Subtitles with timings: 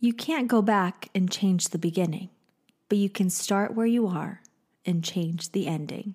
[0.00, 2.28] You can't go back and change the beginning,
[2.88, 4.42] but you can start where you are
[4.86, 6.14] and change the ending.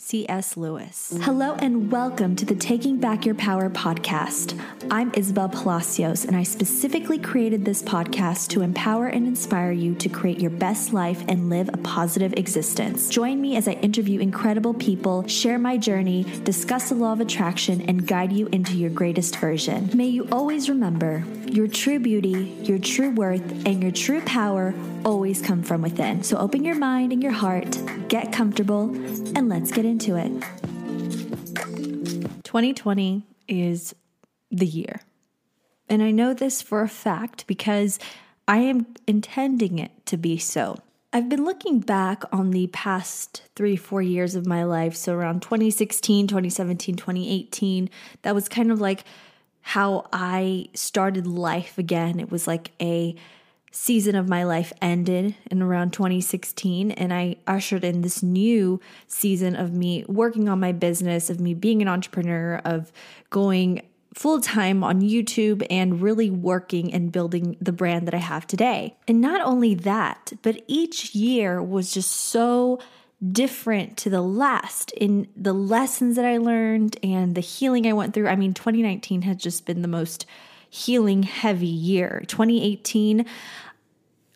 [0.00, 0.56] C.S.
[0.56, 1.12] Lewis.
[1.22, 4.58] Hello and welcome to the Taking Back Your Power podcast.
[4.92, 10.08] I'm Isabel Palacios, and I specifically created this podcast to empower and inspire you to
[10.08, 13.08] create your best life and live a positive existence.
[13.08, 17.80] Join me as I interview incredible people, share my journey, discuss the law of attraction,
[17.82, 19.90] and guide you into your greatest version.
[19.94, 24.74] May you always remember your true beauty, your true worth, and your true power
[25.04, 26.22] always come from within.
[26.22, 27.78] So open your mind and your heart,
[28.08, 28.90] get comfortable,
[29.36, 30.30] and let's get into it.
[32.44, 33.94] 2020 is
[34.50, 35.00] the year.
[35.88, 37.98] And I know this for a fact because
[38.46, 40.78] I am intending it to be so.
[41.12, 44.94] I've been looking back on the past three, four years of my life.
[44.94, 47.88] So around 2016, 2017, 2018,
[48.22, 49.04] that was kind of like
[49.62, 52.20] how I started life again.
[52.20, 53.14] It was like a
[53.70, 59.56] season of my life ended in around 2016 and I ushered in this new season
[59.56, 62.92] of me working on my business, of me being an entrepreneur, of
[63.30, 63.82] going
[64.14, 68.96] full time on YouTube and really working and building the brand that I have today.
[69.06, 72.80] And not only that, but each year was just so
[73.32, 78.14] different to the last in the lessons that I learned and the healing I went
[78.14, 78.28] through.
[78.28, 80.24] I mean, 2019 has just been the most
[80.70, 82.22] healing heavy year.
[82.28, 83.24] 2018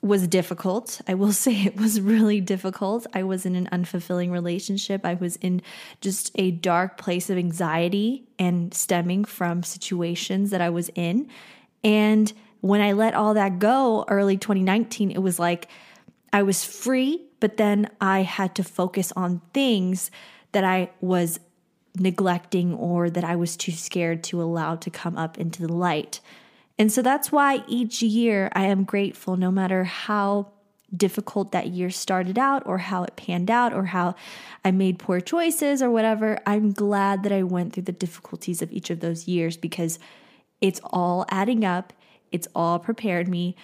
[0.02, 1.00] was difficult.
[1.06, 3.06] I will say it was really difficult.
[3.14, 5.06] I was in an unfulfilling relationship.
[5.06, 5.62] I was in
[6.00, 11.28] just a dark place of anxiety and stemming from situations that I was in.
[11.84, 15.68] And when I let all that go early 2019, it was like
[16.32, 20.10] I was free, but then I had to focus on things
[20.52, 21.40] that I was
[21.98, 26.20] neglecting or that I was too scared to allow to come up into the light.
[26.78, 30.52] And so that's why each year I am grateful, no matter how
[30.94, 34.14] difficult that year started out or how it panned out or how
[34.64, 36.38] I made poor choices or whatever.
[36.46, 39.98] I'm glad that I went through the difficulties of each of those years because
[40.60, 41.92] it's all adding up.
[42.30, 43.56] It's all prepared me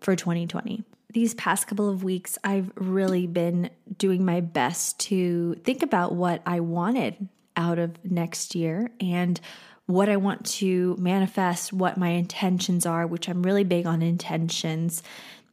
[0.00, 0.84] for 2020.
[1.12, 6.40] These past couple of weeks, I've really been doing my best to think about what
[6.46, 7.28] I wanted
[7.60, 9.38] out of next year and
[9.86, 15.02] what I want to manifest, what my intentions are, which I'm really big on intentions,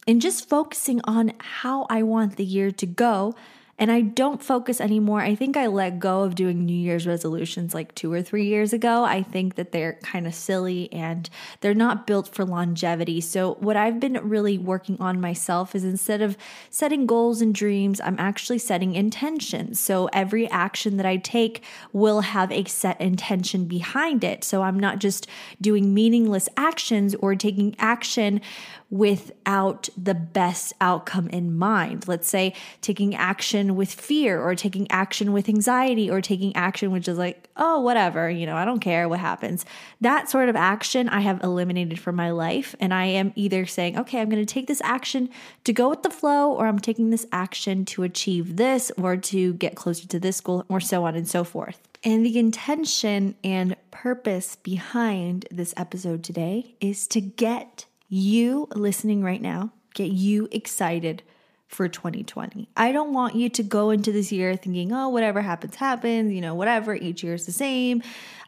[0.07, 3.35] and just focusing on how I want the year to go
[3.79, 5.21] and I don't focus anymore.
[5.21, 8.73] I think I let go of doing New Year's resolutions like two or three years
[8.73, 9.03] ago.
[9.03, 11.29] I think that they're kind of silly and
[11.61, 13.21] they're not built for longevity.
[13.21, 16.37] So, what I've been really working on myself is instead of
[16.71, 19.79] setting goals and dreams, I'm actually setting intentions.
[19.79, 24.43] So, every action that I take will have a set intention behind it.
[24.43, 25.27] So, I'm not just
[25.61, 28.41] doing meaningless actions or taking action
[28.89, 32.07] without the best outcome in mind.
[32.07, 37.07] Let's say taking action with fear or taking action with anxiety or taking action which
[37.07, 39.65] is like, oh, whatever, you know, I don't care what happens.
[39.99, 42.75] That sort of action I have eliminated from my life.
[42.79, 45.29] And I am either saying, okay, I'm going to take this action
[45.63, 49.53] to go with the flow, or I'm taking this action to achieve this or to
[49.53, 51.79] get closer to this goal, or so on and so forth.
[52.03, 59.41] And the intention and purpose behind this episode today is to get you listening right
[59.41, 61.23] now, get you excited
[61.67, 62.69] for 2020.
[62.77, 66.39] I don't want you to go into this year thinking, oh, whatever happens, happens, you
[66.39, 68.01] know, whatever, each year is the same.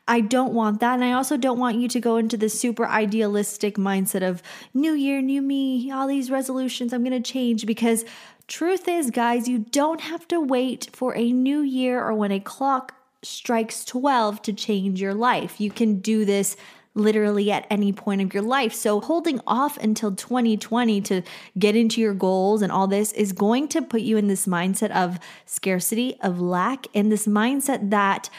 [0.08, 0.96] I don't want that.
[0.96, 4.42] And I also don't want you to go into this super idealistic mindset of
[4.74, 8.06] new year, new me, all these resolutions, I'm going to change because
[8.48, 12.40] truth is, guys, you don't have to wait for a new year or when a
[12.40, 15.60] clock strikes 12 to change your life.
[15.60, 16.56] You can do this
[16.96, 18.74] literally at any point of your life.
[18.74, 21.22] So holding off until 2020 to
[21.58, 24.92] get into your goals and all this is going to put you in this mindset
[24.92, 28.30] of scarcity, of lack, and this mindset that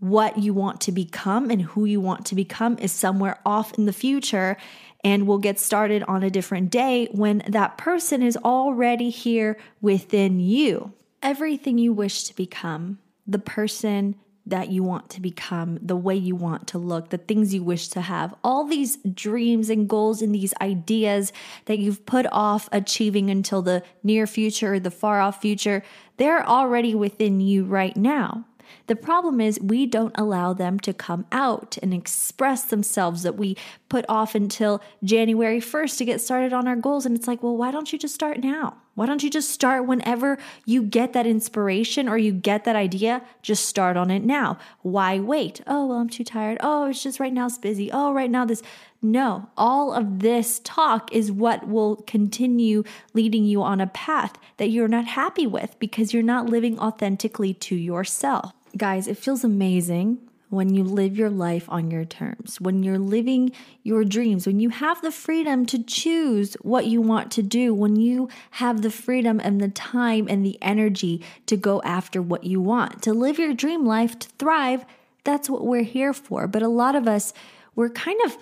[0.00, 3.86] what you want to become and who you want to become is somewhere off in
[3.86, 4.56] the future
[5.04, 10.40] and we'll get started on a different day when that person is already here within
[10.40, 10.92] you.
[11.22, 14.16] Everything you wish to become, the person
[14.50, 17.88] that you want to become, the way you want to look, the things you wish
[17.88, 21.32] to have, all these dreams and goals and these ideas
[21.66, 25.82] that you've put off achieving until the near future or the far off future,
[26.16, 28.44] they're already within you right now.
[28.86, 33.56] The problem is we don't allow them to come out and express themselves that we
[33.88, 37.06] put off until January 1st to get started on our goals.
[37.06, 38.76] And it's like, well, why don't you just start now?
[38.98, 43.22] Why don't you just start whenever you get that inspiration or you get that idea?
[43.42, 44.58] Just start on it now.
[44.82, 45.60] Why wait?
[45.68, 46.58] Oh, well, I'm too tired.
[46.60, 47.92] Oh, it's just right now it's busy.
[47.92, 48.60] Oh, right now this.
[49.00, 52.82] No, all of this talk is what will continue
[53.14, 57.54] leading you on a path that you're not happy with because you're not living authentically
[57.54, 58.52] to yourself.
[58.76, 60.18] Guys, it feels amazing
[60.50, 64.70] when you live your life on your terms, when you're living your dreams, when you
[64.70, 69.40] have the freedom to choose what you want to do, when you have the freedom
[69.40, 73.52] and the time and the energy to go after what you want, to live your
[73.52, 74.86] dream life, to thrive,
[75.24, 76.46] that's what we're here for.
[76.46, 77.34] But a lot of us,
[77.74, 78.38] we're kind of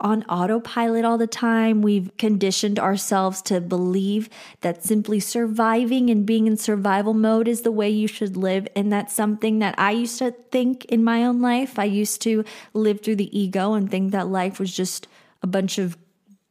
[0.00, 1.82] on autopilot all the time.
[1.82, 4.28] We've conditioned ourselves to believe
[4.60, 8.68] that simply surviving and being in survival mode is the way you should live.
[8.76, 11.78] And that's something that I used to think in my own life.
[11.78, 12.44] I used to
[12.74, 15.08] live through the ego and think that life was just
[15.42, 15.96] a bunch of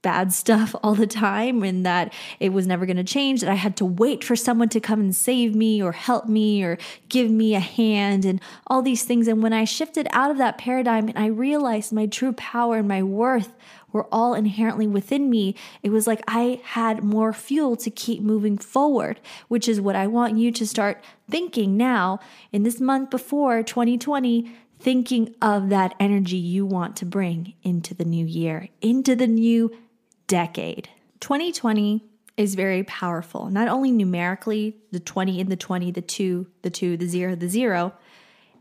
[0.06, 3.56] bad stuff all the time and that it was never going to change, that I
[3.56, 6.78] had to wait for someone to come and save me or help me or
[7.10, 9.28] give me a hand and all these things.
[9.28, 12.88] And when I shifted out of that paradigm and I realized my true power and
[12.88, 13.56] my worth
[13.92, 18.58] were all inherently within me, it was like I had more fuel to keep moving
[18.60, 22.20] forward, which is what I want you to start thinking now
[22.52, 28.06] in this month before 2020 thinking of that energy you want to bring into the
[28.06, 29.72] new year, into the new
[30.28, 30.90] decade.
[31.20, 32.04] 2020
[32.38, 36.98] is very powerful, not only numerically, the 20 in the 20, the 2, the 2,
[36.98, 37.94] the 0, the 0.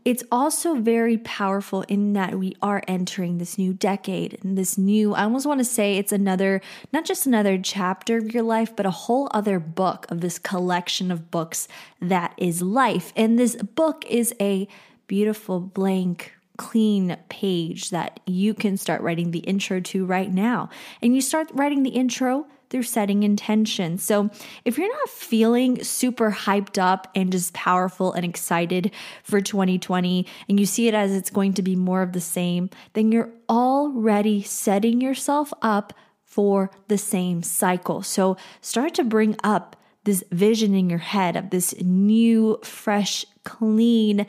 [0.05, 5.15] It's also very powerful in that we are entering this new decade and this new,
[5.15, 6.61] I almost want to say it's another,
[6.93, 11.09] not just another chapter of your life, but a whole other book of this collection
[11.11, 11.67] of books
[11.99, 13.11] that is life.
[13.15, 14.67] And this book is a
[15.07, 20.69] beautiful blank clean page that you can start writing the intro to right now.
[21.01, 23.97] And you start writing the intro through setting intention.
[23.97, 24.29] So
[24.63, 28.91] if you're not feeling super hyped up and just powerful and excited
[29.23, 32.69] for 2020 and you see it as it's going to be more of the same,
[32.93, 35.93] then you're already setting yourself up
[36.23, 38.01] for the same cycle.
[38.01, 44.25] So start to bring up this vision in your head of this new, fresh, clean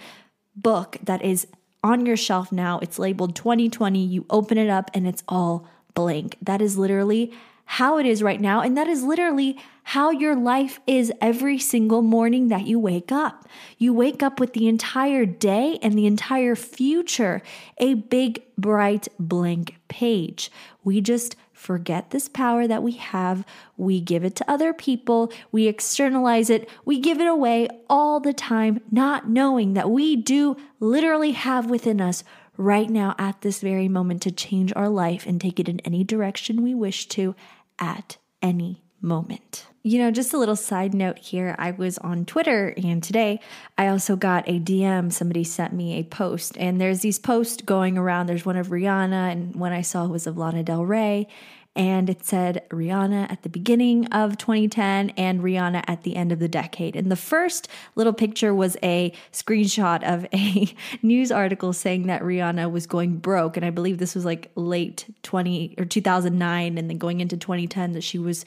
[0.55, 1.47] book that is
[1.87, 2.79] on your shelf now.
[2.81, 4.05] It's labeled 2020.
[4.05, 6.37] You open it up and it's all blank.
[6.43, 7.33] That is literally
[7.67, 8.61] how it is right now.
[8.61, 13.49] And that is literally how your life is every single morning that you wake up.
[13.79, 17.43] You wake up with the entire day and the entire future,
[17.79, 20.51] a big, bright, blank page.
[20.85, 23.45] We just forget this power that we have.
[23.77, 25.33] We give it to other people.
[25.51, 26.69] We externalize it.
[26.85, 32.01] We give it away all the time, not knowing that we do literally have within
[32.01, 32.23] us
[32.59, 36.05] right now at this very moment to change our life and take it in any
[36.05, 37.35] direction we wish to
[37.79, 39.67] at any moment.
[39.87, 41.55] You know, just a little side note here.
[41.61, 43.39] I was on Twitter and today
[43.79, 45.13] I also got a DM.
[45.13, 48.27] Somebody sent me a post, and there's these posts going around.
[48.27, 51.29] There's one of Rihanna, and one I saw was of Lana Del Rey
[51.77, 56.39] and it said Rihanna at the beginning of 2010 and Rihanna at the end of
[56.39, 56.97] the decade.
[56.97, 62.71] And the first little picture was a screenshot of a news article saying that Rihanna
[62.71, 63.59] was going broke.
[63.59, 67.93] And I believe this was like late 20 or 2009 and then going into 2010
[67.93, 68.47] that she was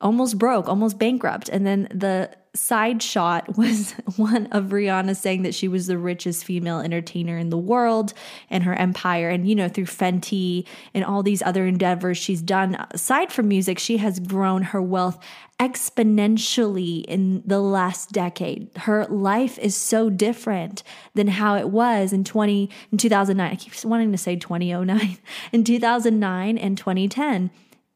[0.00, 1.48] almost broke, almost bankrupt.
[1.48, 6.44] And then the side shot was one of Rihanna saying that she was the richest
[6.44, 8.12] female entertainer in the world
[8.48, 9.30] and her empire.
[9.30, 13.78] And, you know, through Fenty and all these other endeavors she's done, aside from music,
[13.78, 15.18] she has grown her wealth
[15.58, 18.70] exponentially in the last decade.
[18.76, 20.82] Her life is so different
[21.14, 23.52] than how it was in 20 in 2009.
[23.52, 25.18] I keep wanting to say 2009
[25.52, 27.50] in 2009 and 2010.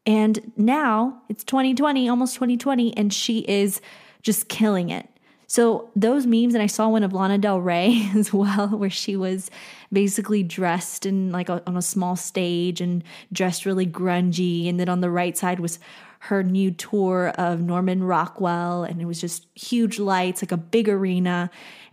[0.07, 3.81] And now it's 2020, almost 2020, and she is
[4.23, 5.09] just killing it.
[5.47, 9.17] So those memes, and I saw one of Lana Del Rey as well, where she
[9.17, 9.51] was
[9.93, 14.89] basically dressed in like a, on a small stage and dressed really grungy, and then
[14.89, 15.79] on the right side was
[16.21, 20.89] her new tour of Norman Rockwell, and it was just huge lights, like a big
[20.89, 21.51] arena.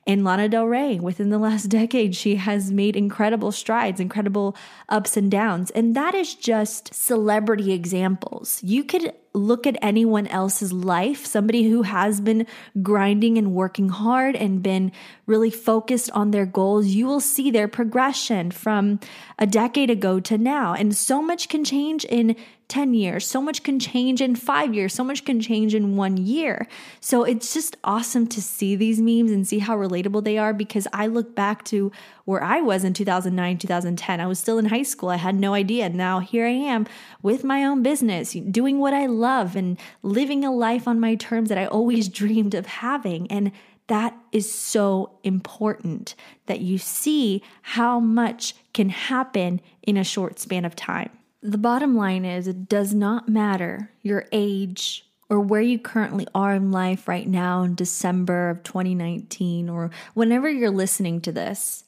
[0.08, 4.56] And Lana Del Rey, within the last decade, she has made incredible strides, incredible
[4.90, 5.70] ups and downs.
[5.72, 8.62] And that is just celebrity examples.
[8.64, 12.46] You could look at anyone else's life, somebody who has been
[12.82, 14.92] grinding and working hard and been
[15.26, 19.00] really focused on their goals, you will see their progression from
[19.40, 20.74] a decade ago to now.
[20.74, 22.36] And so much can change in
[22.72, 23.28] 10 years.
[23.28, 24.94] So much can change in five years.
[24.94, 26.70] So much can change in one year.
[27.02, 30.88] So it's just awesome to see these memes and see how relatable they are because
[30.94, 31.92] I look back to
[32.24, 34.22] where I was in 2009, 2010.
[34.22, 35.10] I was still in high school.
[35.10, 35.90] I had no idea.
[35.90, 36.88] Now here I am
[37.22, 41.50] with my own business, doing what I love and living a life on my terms
[41.50, 43.30] that I always dreamed of having.
[43.30, 43.52] And
[43.88, 50.64] that is so important that you see how much can happen in a short span
[50.64, 51.10] of time.
[51.44, 56.54] The bottom line is it does not matter your age or where you currently are
[56.54, 61.86] in life right now in December of 2019 or whenever you're listening to this.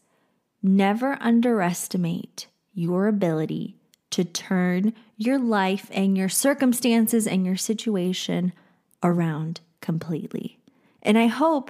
[0.63, 3.75] Never underestimate your ability
[4.11, 8.53] to turn your life and your circumstances and your situation
[9.03, 10.57] around completely.
[11.03, 11.69] And I hope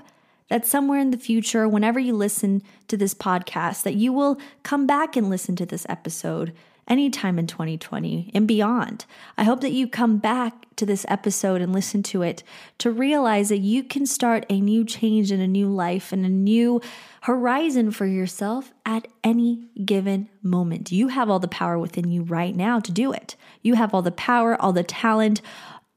[0.49, 4.85] that somewhere in the future, whenever you listen to this podcast, that you will come
[4.85, 6.53] back and listen to this episode
[6.87, 9.05] anytime in 2020 and beyond.
[9.37, 12.43] I hope that you come back to this episode and listen to it
[12.79, 16.29] to realize that you can start a new change in a new life and a
[16.29, 16.81] new
[17.21, 20.91] horizon for yourself at any given moment.
[20.91, 23.35] You have all the power within you right now to do it.
[23.61, 25.41] You have all the power, all the talent,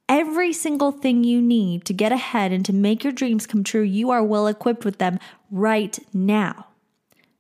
[0.09, 3.83] every single thing you need to get ahead and to make your dreams come true,
[3.83, 5.19] you are well equipped with them
[5.51, 6.67] right now.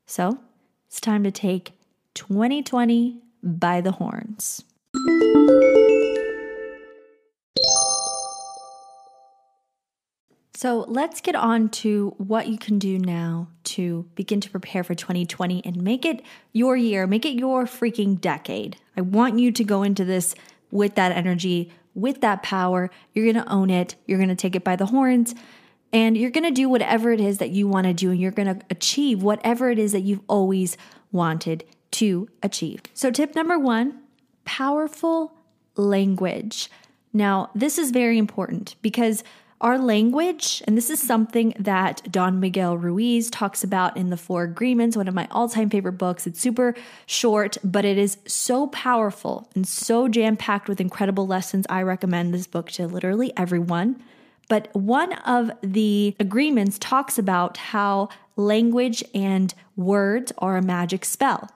[0.07, 0.39] So
[0.87, 1.73] it's time to take
[2.15, 4.65] 2020 by the horns.
[10.55, 14.95] So let's get on to what you can do now to begin to prepare for
[14.95, 16.23] 2020 and make it
[16.53, 18.79] your year, make it your freaking decade.
[18.97, 20.35] I want you to go into this
[20.71, 22.91] with that energy, with that power.
[23.13, 23.97] You're going to own it.
[24.07, 25.35] You're going to take it by the horns
[25.93, 28.31] and you're going to do whatever it is that you want to do and you're
[28.31, 30.77] going to achieve whatever it is that you've always
[31.13, 31.65] wanted
[31.97, 32.83] to achieve.
[32.95, 34.01] So, tip number one
[34.45, 35.33] powerful
[35.77, 36.71] language.
[37.13, 39.25] Now, this is very important because
[39.61, 44.43] our language, and this is something that Don Miguel Ruiz talks about in The Four
[44.45, 46.27] Agreements, one of my all time favorite books.
[46.27, 46.75] It's super
[47.07, 51.65] short, but it is so powerful and so jam packed with incredible lessons.
[51.71, 54.03] I recommend this book to literally everyone.
[54.49, 61.51] But one of the agreements talks about how language and words are a magic spell.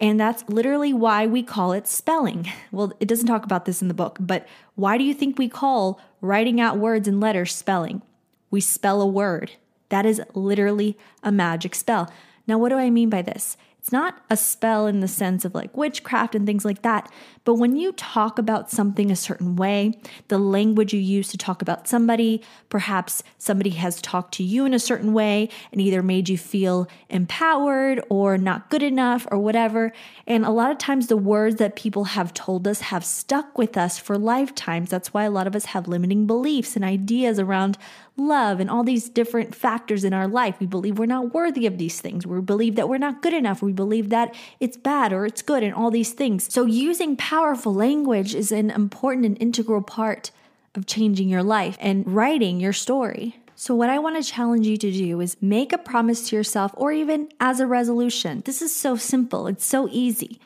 [0.00, 2.50] And that's literally why we call it spelling.
[2.72, 5.48] Well, it doesn't talk about this in the book, but why do you think we
[5.48, 8.02] call writing out words and letters spelling?
[8.50, 9.52] We spell a word.
[9.90, 12.10] That is literally a magic spell.
[12.46, 13.56] Now, what do I mean by this?
[13.84, 17.12] It's not a spell in the sense of like witchcraft and things like that,
[17.44, 19.92] but when you talk about something a certain way,
[20.28, 24.72] the language you use to talk about somebody, perhaps somebody has talked to you in
[24.72, 29.92] a certain way and either made you feel empowered or not good enough or whatever.
[30.26, 33.76] And a lot of times the words that people have told us have stuck with
[33.76, 34.88] us for lifetimes.
[34.88, 37.76] That's why a lot of us have limiting beliefs and ideas around
[38.16, 40.56] love and all these different factors in our life.
[40.60, 42.26] We believe we're not worthy of these things.
[42.26, 43.62] We believe that we're not good enough.
[43.62, 46.52] We believe that it's bad or it's good and all these things.
[46.52, 50.30] So using powerful language is an important and integral part
[50.74, 53.36] of changing your life and writing your story.
[53.56, 56.72] So, what I want to challenge you to do is make a promise to yourself
[56.74, 58.42] or even as a resolution.
[58.44, 60.40] This is so simple, it's so easy.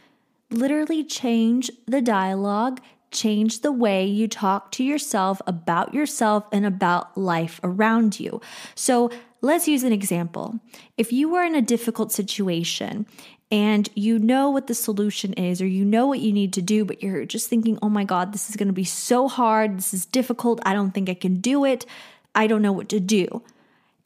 [0.51, 7.17] Literally change the dialogue change the way you talk to yourself about yourself and about
[7.17, 8.41] life around you.
[8.75, 9.11] So,
[9.41, 10.59] let's use an example.
[10.97, 13.07] If you were in a difficult situation
[13.51, 16.85] and you know what the solution is, or you know what you need to do,
[16.85, 19.79] but you're just thinking, oh my God, this is going to be so hard.
[19.79, 20.61] This is difficult.
[20.65, 21.87] I don't think I can do it.
[22.35, 23.43] I don't know what to do.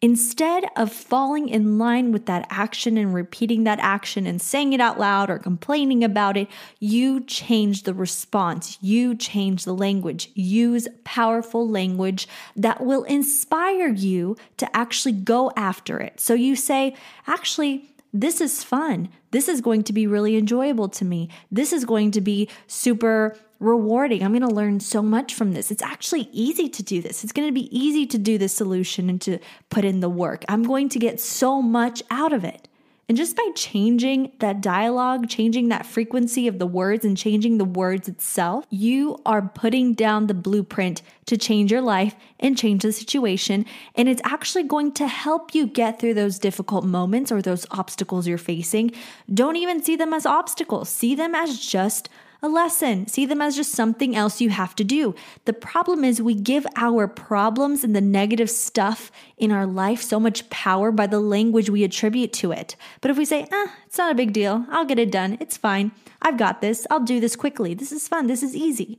[0.05, 4.81] Instead of falling in line with that action and repeating that action and saying it
[4.81, 6.49] out loud or complaining about it,
[6.81, 8.79] you change the response.
[8.81, 10.29] You change the language.
[10.35, 16.19] Use powerful language that will inspire you to actually go after it.
[16.19, 16.97] So you say,
[17.29, 19.09] actually, this is fun.
[19.31, 21.29] This is going to be really enjoyable to me.
[21.53, 24.23] This is going to be super rewarding.
[24.23, 25.71] I'm going to learn so much from this.
[25.71, 27.23] It's actually easy to do this.
[27.23, 29.39] It's going to be easy to do the solution and to
[29.71, 30.45] put in the work.
[30.49, 32.69] I'm going to get so much out of it.
[33.09, 37.65] And just by changing that dialogue, changing that frequency of the words, and changing the
[37.65, 42.93] words itself, you are putting down the blueprint to change your life and change the
[42.93, 43.67] situation.
[43.97, 48.27] And it's actually going to help you get through those difficult moments or those obstacles
[48.27, 48.93] you're facing.
[49.33, 52.09] Don't even see them as obstacles, see them as just
[52.43, 53.07] a lesson.
[53.07, 55.15] See them as just something else you have to do.
[55.45, 60.19] The problem is we give our problems and the negative stuff in our life so
[60.19, 62.75] much power by the language we attribute to it.
[63.01, 65.57] But if we say, eh, it's not a big deal, I'll get it done, it's
[65.57, 68.99] fine, I've got this, I'll do this quickly, this is fun, this is easy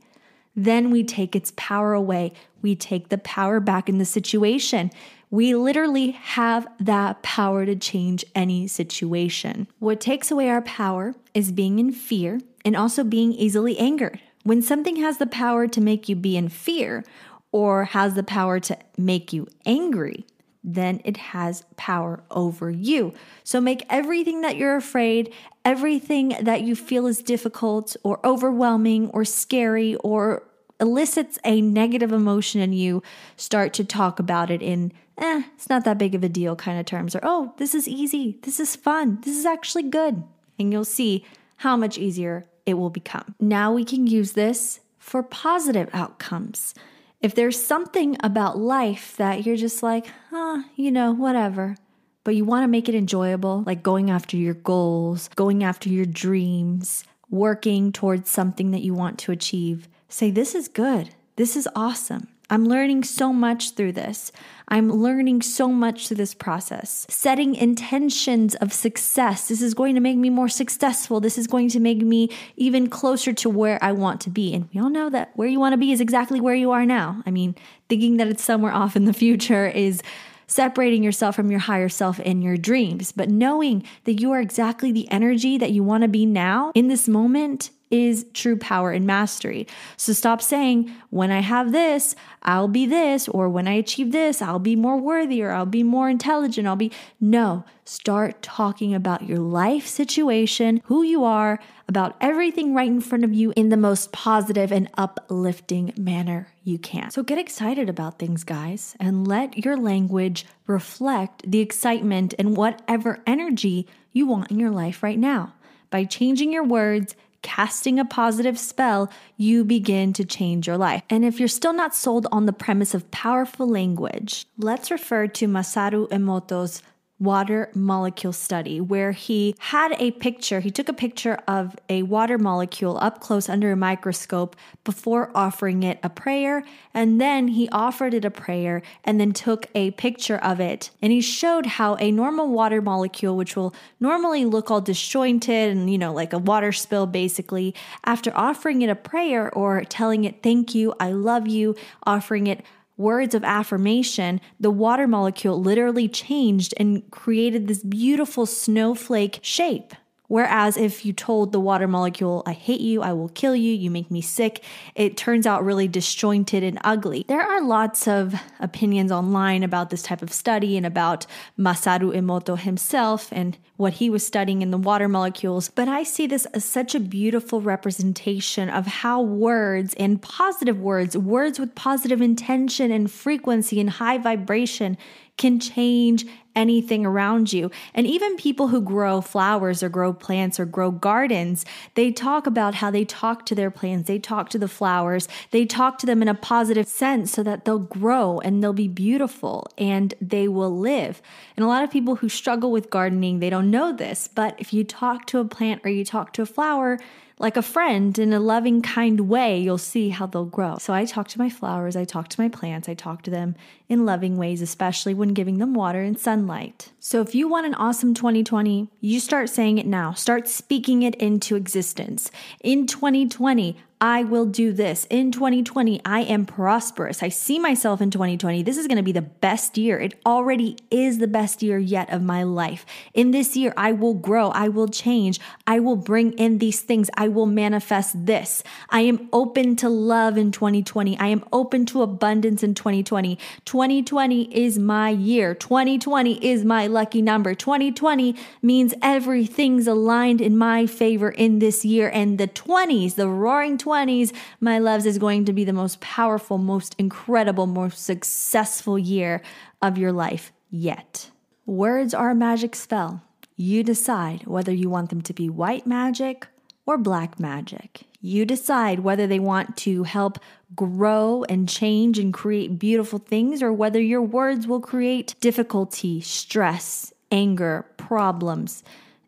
[0.56, 2.32] then we take its power away.
[2.62, 4.90] We take the power back in the situation.
[5.30, 9.66] We literally have that power to change any situation.
[9.80, 14.20] What takes away our power is being in fear and also being easily angered.
[14.42, 17.04] When something has the power to make you be in fear
[17.52, 20.26] or has the power to make you angry,
[20.62, 23.12] then it has power over you.
[23.42, 25.32] So make everything that you're afraid,
[25.64, 30.42] everything that you feel is difficult or overwhelming or scary or
[30.80, 33.02] elicits a negative emotion in you,
[33.36, 36.80] start to talk about it in, eh, it's not that big of a deal kind
[36.80, 40.24] of terms, or oh, this is easy, this is fun, this is actually good.
[40.58, 41.24] And you'll see
[41.58, 43.34] how much easier it will become.
[43.40, 46.74] Now we can use this for positive outcomes.
[47.20, 51.76] If there's something about life that you're just like, huh, you know, whatever,
[52.22, 56.06] but you want to make it enjoyable, like going after your goals, going after your
[56.06, 61.10] dreams, working towards something that you want to achieve, say, This is good.
[61.36, 62.28] This is awesome.
[62.50, 64.30] I'm learning so much through this.
[64.68, 67.06] I'm learning so much through this process.
[67.08, 69.48] Setting intentions of success.
[69.48, 71.20] This is going to make me more successful.
[71.20, 74.54] This is going to make me even closer to where I want to be.
[74.54, 76.86] And we all know that where you want to be is exactly where you are
[76.86, 77.22] now.
[77.26, 77.54] I mean,
[77.88, 80.02] thinking that it's somewhere off in the future is
[80.46, 83.12] separating yourself from your higher self and your dreams.
[83.12, 86.88] But knowing that you are exactly the energy that you want to be now in
[86.88, 89.68] this moment is true power and mastery.
[89.96, 94.42] So stop saying, when I have this, I'll be this, or when I achieve this,
[94.42, 96.66] I'll be more worthy, or I'll be more intelligent.
[96.66, 96.90] I'll be.
[97.20, 103.22] No, start talking about your life situation, who you are, about everything right in front
[103.22, 107.10] of you in the most positive and uplifting manner you can.
[107.10, 113.20] So get excited about things, guys, and let your language reflect the excitement and whatever
[113.26, 115.54] energy you want in your life right now.
[115.90, 121.02] By changing your words, casting a positive spell, you begin to change your life.
[121.08, 125.46] And if you're still not sold on the premise of powerful language, let's refer to
[125.46, 126.82] Masaru Emoto's
[127.20, 130.60] water molecule study where he had a picture.
[130.60, 135.84] He took a picture of a water molecule up close under a microscope before offering
[135.84, 136.64] it a prayer.
[136.92, 140.90] And then he offered it a prayer and then took a picture of it.
[141.00, 145.90] And he showed how a normal water molecule, which will normally look all disjointed and,
[145.90, 150.42] you know, like a water spill basically, after offering it a prayer or telling it,
[150.42, 152.64] thank you, I love you, offering it
[152.96, 159.94] words of affirmation, the water molecule literally changed and created this beautiful snowflake shape.
[160.28, 163.90] Whereas if you told the water molecule, I hate you, I will kill you, you
[163.90, 167.24] make me sick, it turns out really disjointed and ugly.
[167.28, 171.26] There are lots of opinions online about this type of study and about
[171.58, 176.26] Masaru Emoto himself and what he was studying in the water molecules, but I see
[176.26, 182.22] this as such a beautiful representation of how words and positive words, words with positive
[182.22, 184.96] intention and frequency and high vibration,
[185.36, 187.70] can change anything around you.
[187.94, 191.64] And even people who grow flowers or grow plants or grow gardens,
[191.94, 195.66] they talk about how they talk to their plants, they talk to the flowers, they
[195.66, 199.66] talk to them in a positive sense so that they'll grow and they'll be beautiful
[199.78, 201.20] and they will live.
[201.56, 204.72] And a lot of people who struggle with gardening, they don't know this, but if
[204.72, 206.98] you talk to a plant or you talk to a flower,
[207.38, 210.78] like a friend in a loving, kind way, you'll see how they'll grow.
[210.78, 213.56] So I talk to my flowers, I talk to my plants, I talk to them
[213.88, 216.90] in loving ways, especially when giving them water and sunlight.
[217.00, 220.12] So if you want an awesome 2020, you start saying it now.
[220.12, 222.30] Start speaking it into existence.
[222.62, 225.06] In 2020, I will do this.
[225.08, 227.22] In 2020, I am prosperous.
[227.22, 228.62] I see myself in 2020.
[228.62, 229.98] This is going to be the best year.
[229.98, 232.84] It already is the best year yet of my life.
[233.14, 234.50] In this year, I will grow.
[234.50, 235.40] I will change.
[235.66, 237.08] I will bring in these things.
[237.16, 238.62] I will manifest this.
[238.90, 241.18] I am open to love in 2020.
[241.18, 243.38] I am open to abundance in 2020.
[243.74, 245.52] 2020 is my year.
[245.52, 247.56] 2020 is my lucky number.
[247.56, 252.08] 2020 means everything's aligned in my favor in this year.
[252.08, 256.00] And the 20s, the roaring 20s, 20s, my loves, is going to be the most
[256.00, 259.42] powerful, most incredible, most successful year
[259.82, 261.32] of your life yet.
[261.66, 263.24] Words are a magic spell.
[263.56, 266.46] You decide whether you want them to be white magic
[266.86, 268.02] or black magic.
[268.20, 270.38] You decide whether they want to help
[270.74, 277.12] grow and change and create beautiful things or whether your words will create difficulty, stress,
[277.30, 278.82] anger, problems,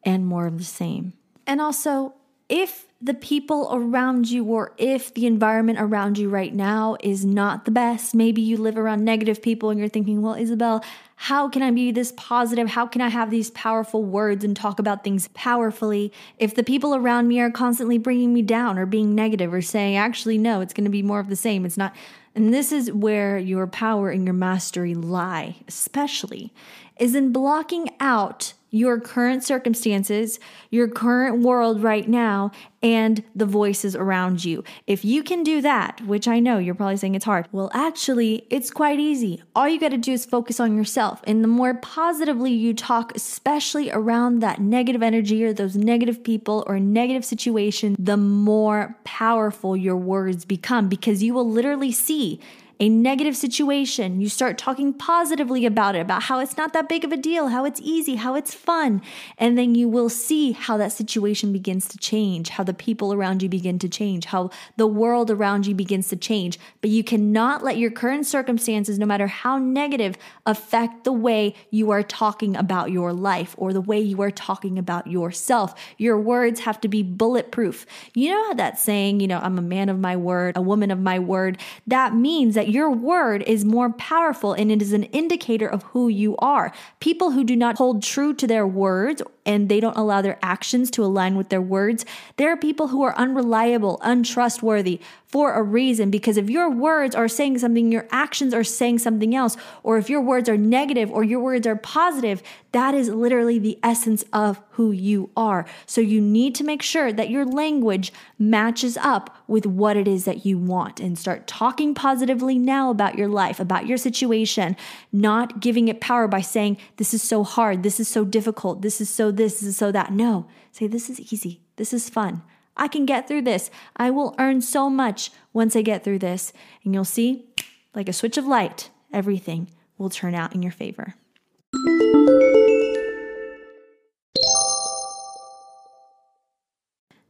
[0.05, 1.13] and more of the same.
[1.47, 2.15] And also,
[2.49, 7.67] if the people around you or if the environment around you right now is not
[7.67, 10.83] the best, maybe you live around negative people and you're thinking, well, Isabel,
[11.17, 12.69] how can I be this positive?
[12.69, 16.95] How can I have these powerful words and talk about things powerfully if the people
[16.95, 20.73] around me are constantly bringing me down or being negative or saying, actually, no, it's
[20.73, 21.67] going to be more of the same.
[21.67, 21.95] It's not.
[22.35, 26.53] And this is where your power and your mastery lie, especially,
[26.99, 30.39] is in blocking out your current circumstances,
[30.71, 32.51] your current world right now,
[32.83, 34.63] and the voices around you.
[34.87, 38.47] If you can do that, which I know you're probably saying it's hard, well, actually,
[38.51, 39.43] it's quite easy.
[39.55, 41.21] All you got to do is focus on yourself.
[41.27, 46.65] And the more positively you talk, especially around that negative energy or those negative people
[46.67, 52.41] or negative situation, the more powerful your words become because you will literally see
[52.79, 57.05] a negative situation, you start talking positively about it, about how it's not that big
[57.05, 59.01] of a deal, how it's easy, how it's fun.
[59.39, 63.43] And then you will see how that situation begins to change, how the people around
[63.43, 66.59] you begin to change, how the world around you begins to change.
[66.83, 71.91] But you cannot let your current circumstances, no matter how negative, affect the way you
[71.91, 75.75] are talking about your life or the way you are talking about yourself.
[75.97, 77.87] Your words have to be bulletproof.
[78.15, 80.91] You know how that saying, you know, I'm a man of my word, a woman
[80.91, 85.05] of my word, that means that your word is more powerful and it is an
[85.05, 86.73] indicator of who you are.
[87.01, 90.91] People who do not hold true to their words and they don't allow their actions
[90.91, 92.05] to align with their words,
[92.37, 96.11] there are people who are unreliable, untrustworthy for a reason.
[96.11, 100.09] Because if your words are saying something, your actions are saying something else, or if
[100.09, 104.61] your words are negative or your words are positive, that is literally the essence of
[104.71, 105.67] who you are.
[105.87, 110.25] So you need to make sure that your language matches up with what it is
[110.27, 114.77] that you want and start talking positively now about your life, about your situation,
[115.13, 119.01] not giving it power by saying, This is so hard, this is so difficult, this
[119.01, 120.13] is so this is so that.
[120.13, 122.43] No, say, This is easy, this is fun.
[122.77, 123.71] I can get through this.
[123.97, 126.53] I will earn so much once I get through this.
[126.85, 127.47] And you'll see,
[127.95, 131.15] like a switch of light, everything will turn out in your favor.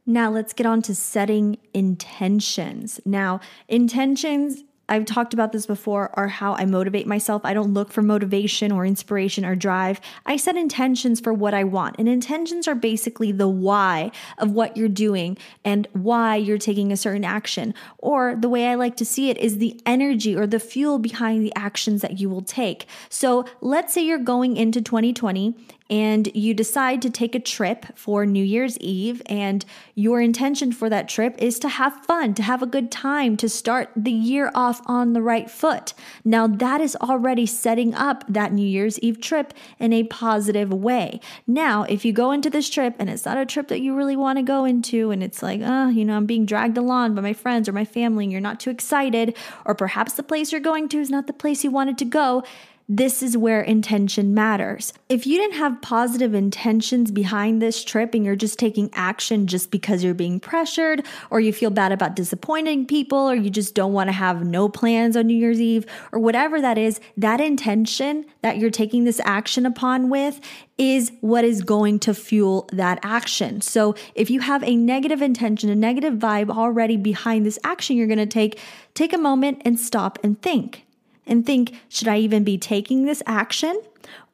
[0.05, 2.99] Now, let's get on to setting intentions.
[3.05, 7.41] Now, intentions I've talked about this before, are how I motivate myself.
[7.43, 9.99] I don't look for motivation or inspiration or drive.
[10.25, 11.97] I set intentions for what I want.
[11.99, 16.97] And intentions are basically the why of what you're doing and why you're taking a
[16.97, 17.73] certain action.
[17.97, 21.43] Or the way I like to see it is the energy or the fuel behind
[21.43, 22.87] the actions that you will take.
[23.09, 25.55] So let's say you're going into 2020
[25.89, 30.89] and you decide to take a trip for New Year's Eve, and your intention for
[30.89, 34.51] that trip is to have fun, to have a good time, to start the year
[34.53, 35.93] off on the right foot.
[36.25, 41.19] Now, that is already setting up that New Year's Eve trip in a positive way.
[41.45, 44.15] Now, if you go into this trip and it's not a trip that you really
[44.15, 47.21] want to go into, and it's like, oh, you know, I'm being dragged along by
[47.21, 50.61] my friends or my family, and you're not too excited, or perhaps the place you're
[50.61, 52.43] going to is not the place you wanted to go,
[52.89, 54.93] this is where intention matters.
[55.09, 59.71] If you didn't have positive intentions behind this trip and you're just taking action just
[59.71, 63.91] because you're being pressured, or you feel bad about disappointing people, or you just don't
[63.91, 68.25] want to have no plans on New Year's Eve, or whatever that is, that intention
[68.41, 70.39] that you're taking this action upon with
[70.77, 73.59] is what is going to fuel that action.
[73.59, 78.07] So if you have a negative intention, a negative vibe already behind this action you're
[78.07, 78.59] going to take,
[78.93, 80.86] take a moment and stop and think
[81.27, 83.81] and think, should I even be taking this action?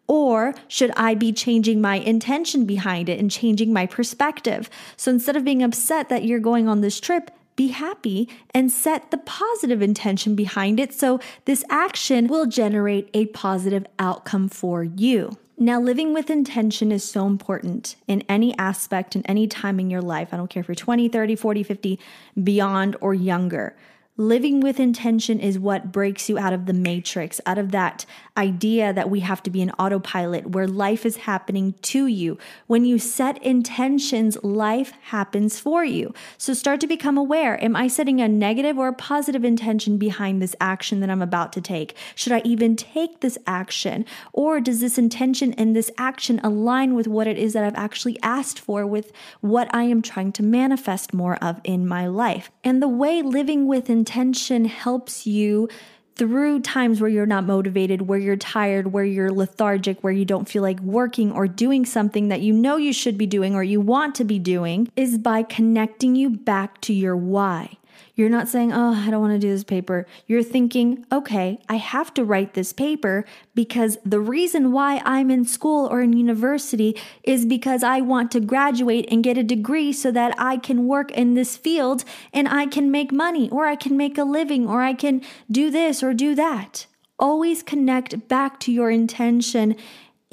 [0.08, 4.70] Or should I be changing my intention behind it and changing my perspective?
[4.98, 9.12] So instead of being upset that you're going on this trip, be happy and set
[9.12, 15.38] the positive intention behind it so this action will generate a positive outcome for you.
[15.56, 20.02] Now, living with intention is so important in any aspect and any time in your
[20.02, 20.34] life.
[20.34, 22.00] I don't care if you're 20, 30, 40, 50,
[22.44, 23.76] beyond, or younger.
[24.15, 28.06] Living with intention is what breaks you out of the matrix, out of that
[28.38, 32.38] idea that we have to be an autopilot where life is happening to you.
[32.67, 36.13] When you set intentions, life happens for you.
[36.38, 37.63] So start to become aware.
[37.63, 41.52] Am I setting a negative or a positive intention behind this action that I'm about
[41.54, 41.95] to take?
[42.13, 44.06] Should I even take this action?
[44.32, 48.19] Or does this intention and this action align with what it is that I've actually
[48.21, 52.52] asked for, with what I am trying to manifest more of in my life?
[52.63, 55.70] And the way living with intention intention helps you
[56.18, 60.50] through times where you're not motivated, where you're tired, where you're lethargic, where you don't
[60.50, 63.80] feel like working or doing something that you know you should be doing or you
[63.80, 67.78] want to be doing, is by connecting you back to your why.
[68.15, 70.06] You're not saying, oh, I don't want to do this paper.
[70.28, 75.45] You're thinking, okay, I have to write this paper because the reason why I'm in
[75.45, 80.12] school or in university is because I want to graduate and get a degree so
[80.12, 83.97] that I can work in this field and I can make money or I can
[83.97, 85.21] make a living or I can
[85.52, 86.86] do this or do that.
[87.17, 89.76] Always connect back to your intention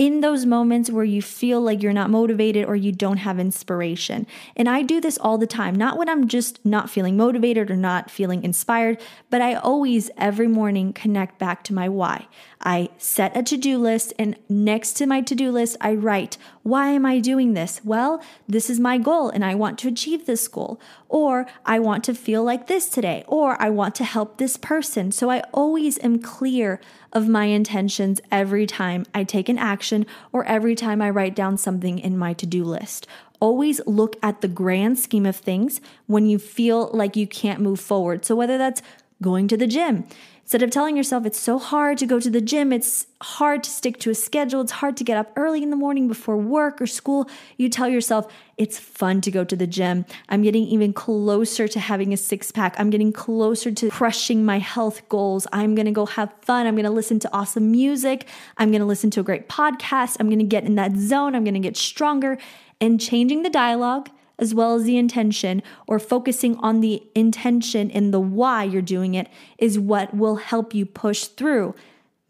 [0.00, 4.26] in those moments where you feel like you're not motivated or you don't have inspiration.
[4.56, 7.76] And I do this all the time, not when I'm just not feeling motivated or
[7.76, 12.28] not feeling inspired, but I always every morning connect back to my why.
[12.62, 16.36] I set a to do list, and next to my to do list, I write,
[16.62, 17.80] Why am I doing this?
[17.84, 20.78] Well, this is my goal, and I want to achieve this goal.
[21.08, 23.24] Or I want to feel like this today.
[23.26, 25.10] Or I want to help this person.
[25.10, 26.80] So I always am clear
[27.12, 31.56] of my intentions every time I take an action or every time I write down
[31.56, 33.06] something in my to do list.
[33.40, 37.80] Always look at the grand scheme of things when you feel like you can't move
[37.80, 38.24] forward.
[38.24, 38.82] So, whether that's
[39.22, 40.04] going to the gym,
[40.50, 43.70] Instead of telling yourself it's so hard to go to the gym, it's hard to
[43.70, 46.82] stick to a schedule, it's hard to get up early in the morning before work
[46.82, 50.04] or school, you tell yourself it's fun to go to the gym.
[50.28, 52.74] I'm getting even closer to having a six pack.
[52.80, 55.46] I'm getting closer to crushing my health goals.
[55.52, 56.66] I'm gonna go have fun.
[56.66, 58.26] I'm gonna listen to awesome music.
[58.58, 60.16] I'm gonna listen to a great podcast.
[60.18, 61.36] I'm gonna get in that zone.
[61.36, 62.38] I'm gonna get stronger.
[62.80, 64.10] And changing the dialogue
[64.40, 69.14] as well as the intention, or focusing on the intention and the why you're doing
[69.14, 71.74] it, is what will help you push through.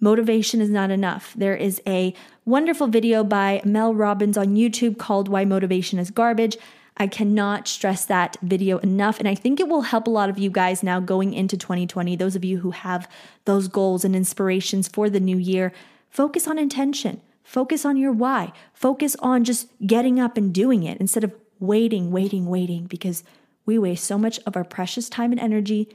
[0.01, 1.35] Motivation is not enough.
[1.37, 6.57] There is a wonderful video by Mel Robbins on YouTube called Why Motivation is Garbage.
[6.97, 9.19] I cannot stress that video enough.
[9.19, 12.17] And I think it will help a lot of you guys now going into 2020.
[12.17, 13.09] Those of you who have
[13.45, 15.73] those goals and inspirations for the new year,
[16.09, 20.99] focus on intention, focus on your why, focus on just getting up and doing it
[20.99, 23.23] instead of waiting, waiting, waiting, because
[23.67, 25.89] we waste so much of our precious time and energy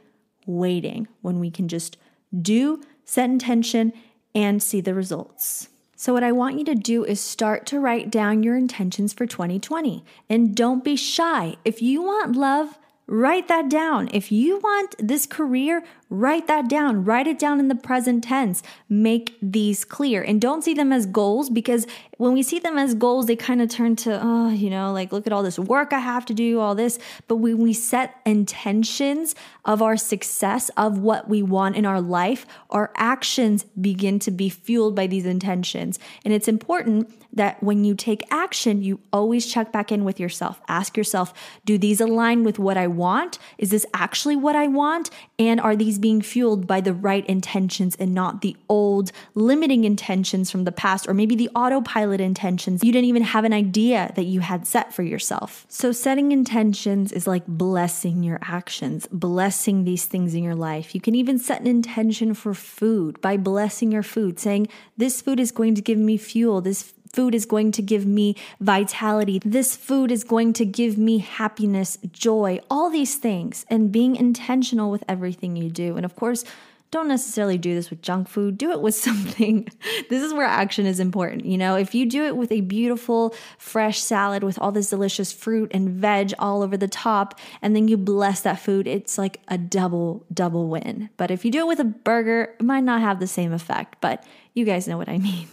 [0.46, 1.98] waiting when we can just
[2.42, 3.92] do, set intention,
[4.34, 5.70] and see the results.
[5.98, 9.26] So, what I want you to do is start to write down your intentions for
[9.26, 11.56] 2020 and don't be shy.
[11.64, 14.10] If you want love, write that down.
[14.14, 17.04] If you want this career, Write that down.
[17.04, 18.62] Write it down in the present tense.
[18.88, 21.88] Make these clear and don't see them as goals because
[22.18, 25.12] when we see them as goals, they kind of turn to, oh, you know, like
[25.12, 27.00] look at all this work I have to do, all this.
[27.28, 32.46] But when we set intentions of our success, of what we want in our life,
[32.70, 36.00] our actions begin to be fueled by these intentions.
[36.24, 40.62] And it's important that when you take action, you always check back in with yourself.
[40.68, 41.34] Ask yourself,
[41.66, 43.38] do these align with what I want?
[43.58, 45.10] Is this actually what I want?
[45.38, 50.52] And are these being fueled by the right intentions and not the old limiting intentions
[50.52, 54.26] from the past or maybe the autopilot intentions you didn't even have an idea that
[54.26, 55.66] you had set for yourself.
[55.70, 60.94] So, setting intentions is like blessing your actions, blessing these things in your life.
[60.94, 65.40] You can even set an intention for food by blessing your food, saying, This food
[65.40, 66.62] is going to give me fuel.
[66.62, 69.40] This food is going to give me vitality.
[69.44, 74.92] This food is going to give me happiness, joy, all these things, and being intentional
[74.92, 75.96] with everything you do.
[75.96, 76.44] And of course,
[76.92, 78.58] don't necessarily do this with junk food.
[78.58, 79.68] Do it with something.
[80.10, 81.46] this is where action is important.
[81.46, 85.34] You know, if you do it with a beautiful, fresh salad with all this delicious
[85.34, 89.42] fruit and veg all over the top, and then you bless that food, it's like
[89.48, 91.10] a double, double win.
[91.18, 93.98] But if you do it with a burger, it might not have the same effect,
[94.00, 95.48] but you guys know what I mean.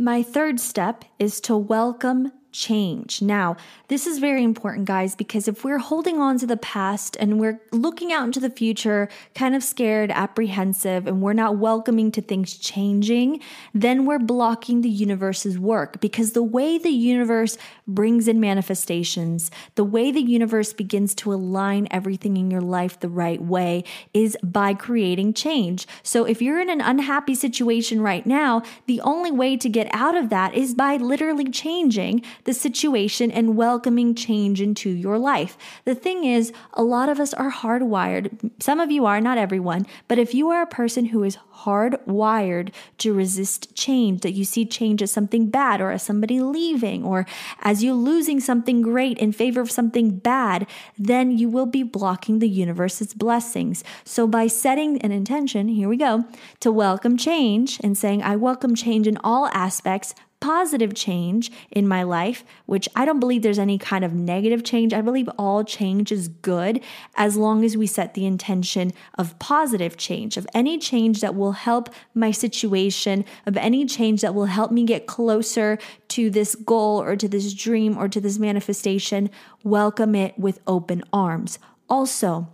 [0.00, 3.20] My third step is to welcome change.
[3.22, 3.56] Now,
[3.88, 7.60] this is very important, guys, because if we're holding on to the past and we're
[7.72, 12.56] looking out into the future, kind of scared, apprehensive, and we're not welcoming to things
[12.56, 13.40] changing,
[13.74, 19.84] then we're blocking the universe's work because the way the universe brings in manifestations, the
[19.84, 23.84] way the universe begins to align everything in your life the right way
[24.14, 25.86] is by creating change.
[26.02, 30.14] So if you're in an unhappy situation right now, the only way to get out
[30.14, 35.58] of that is by literally changing the situation and welcoming change into your life.
[35.84, 38.52] The thing is, a lot of us are hardwired.
[38.58, 42.72] Some of you are, not everyone, but if you are a person who is hardwired
[42.96, 47.26] to resist change, that you see change as something bad or as somebody leaving or
[47.60, 50.66] as you losing something great in favor of something bad,
[50.98, 53.84] then you will be blocking the universe's blessings.
[54.04, 56.24] So by setting an intention, here we go,
[56.60, 62.02] to welcome change and saying, I welcome change in all aspects, positive change in my
[62.02, 64.92] life, which I don't believe there's any kind of negative change.
[64.92, 66.80] I believe all change is good
[67.16, 71.52] as long as we set the intention of positive change, of any change that will
[71.52, 77.00] help my situation, of any change that will help me get closer to this goal
[77.00, 79.30] or to this dream or to this manifestation.
[79.64, 81.58] Welcome it with open arms.
[81.88, 82.48] Also,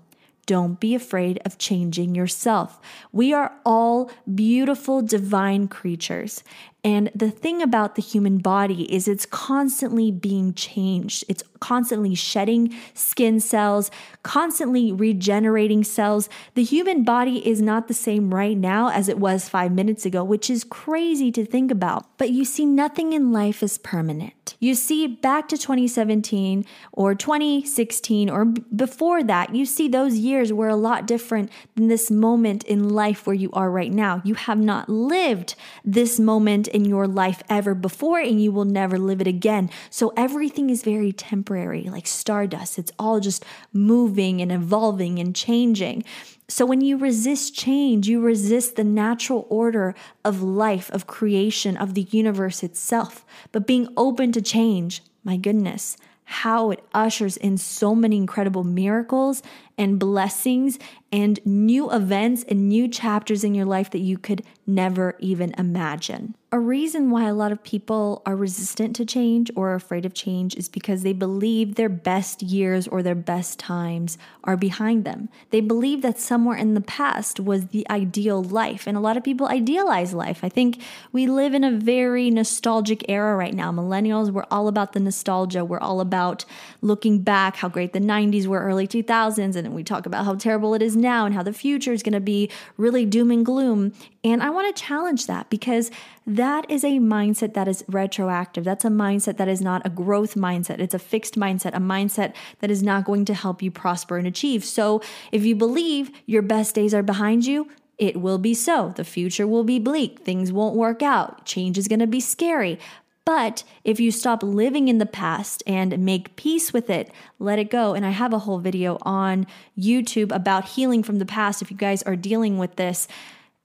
[0.47, 2.79] don't be afraid of changing yourself.
[3.13, 6.43] We are all beautiful, divine creatures.
[6.85, 11.25] And the thing about the human body is it's constantly being changed.
[11.29, 13.91] It's constantly shedding skin cells,
[14.23, 16.29] constantly regenerating cells.
[16.53, 20.23] The human body is not the same right now as it was five minutes ago,
[20.23, 22.05] which is crazy to think about.
[22.19, 24.57] But you see, nothing in life is permanent.
[24.61, 30.53] You see, back to 2017 or 2016 or b- before that, you see those years
[30.53, 34.21] were a lot different than this moment in life where you are right now.
[34.23, 38.99] You have not lived this moment in your life ever before, and you will never
[38.99, 39.71] live it again.
[39.89, 41.54] So everything is very temporary,
[41.91, 42.79] like stardust.
[42.79, 46.05] It's all just moving and evolving and changing.
[46.49, 51.95] So when you resist change, you resist the natural order of life, of creation, of
[51.95, 53.25] the universe itself.
[53.53, 59.43] But being open to change, my goodness, how it ushers in so many incredible miracles
[59.77, 60.79] and blessings
[61.11, 66.35] and new events and new chapters in your life that you could never even imagine.
[66.51, 70.55] A reason why a lot of people are resistant to change or afraid of change
[70.55, 75.29] is because they believe their best years or their best times are behind them.
[75.51, 79.25] They believe that somewhere in the past was the ideal life, and a lot of
[79.25, 80.45] people idealize life.
[80.45, 83.73] I think we live in a very nostalgic era right now.
[83.73, 85.65] Millennials, we're all about the nostalgia.
[85.65, 86.45] We're all about
[86.83, 90.75] looking back, how great the 90s were, early 2000s, and we talk about how terrible
[90.75, 93.93] it is now and how the future is going to be really doom and gloom.
[94.23, 95.91] And I want to challenge that because
[96.27, 98.65] that is a mindset that is retroactive.
[98.65, 100.81] That's a mindset that is not a growth mindset.
[100.81, 104.27] It's a fixed mindset, a mindset that is not going to help you prosper and
[104.27, 104.65] achieve.
[104.65, 105.01] So
[105.31, 108.93] if you believe your best days are behind you, it will be so.
[108.97, 110.21] The future will be bleak.
[110.21, 111.45] Things won't work out.
[111.45, 112.79] Change is going to be scary.
[113.25, 117.71] But if you stop living in the past and make peace with it, let it
[117.71, 117.95] go.
[117.95, 119.47] And I have a whole video on
[119.79, 121.63] YouTube about healing from the past.
[121.63, 123.09] If you guys are dealing with this,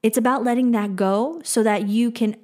[0.02, 2.38] it's about letting that go so that you can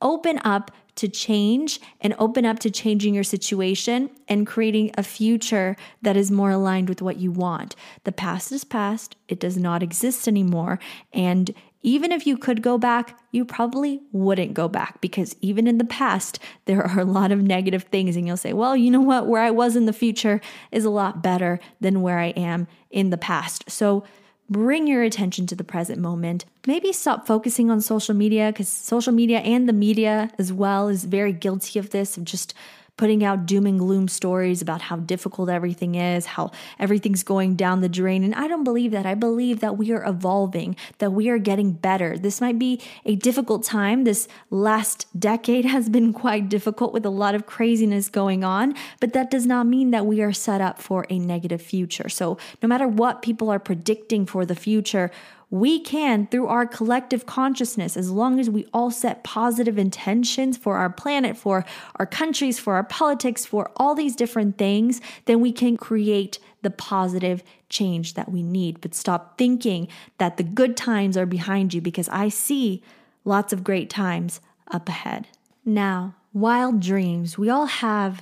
[0.00, 5.76] open up to change and open up to changing your situation and creating a future
[6.00, 7.76] that is more aligned with what you want.
[8.04, 10.78] The past is past, it does not exist anymore.
[11.12, 11.54] And
[11.86, 15.84] even if you could go back, you probably wouldn't go back because even in the
[15.84, 18.16] past, there are a lot of negative things.
[18.16, 19.28] And you'll say, well, you know what?
[19.28, 20.40] Where I was in the future
[20.72, 23.70] is a lot better than where I am in the past.
[23.70, 24.02] So
[24.50, 26.44] bring your attention to the present moment.
[26.66, 31.04] Maybe stop focusing on social media because social media and the media as well is
[31.04, 32.52] very guilty of this, of just
[32.96, 37.80] putting out doom and gloom stories about how difficult everything is, how everything's going down
[37.80, 38.24] the drain.
[38.24, 39.06] And I don't believe that.
[39.06, 42.16] I believe that we are evolving, that we are getting better.
[42.16, 44.04] This might be a difficult time.
[44.04, 49.12] This last decade has been quite difficult with a lot of craziness going on, but
[49.12, 52.08] that does not mean that we are set up for a negative future.
[52.08, 55.10] So no matter what people are predicting for the future,
[55.50, 60.76] we can through our collective consciousness, as long as we all set positive intentions for
[60.76, 61.64] our planet, for
[61.96, 66.70] our countries, for our politics, for all these different things, then we can create the
[66.70, 68.80] positive change that we need.
[68.80, 69.86] But stop thinking
[70.18, 72.82] that the good times are behind you because I see
[73.24, 75.28] lots of great times up ahead.
[75.64, 78.20] Now, wild dreams, we all have